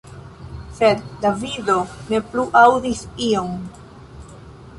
[0.77, 1.75] Sed Davido
[2.15, 3.55] ne plu aŭdis ion.